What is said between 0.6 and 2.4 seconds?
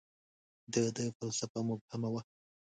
•د ده فلسفه مبهمه وه.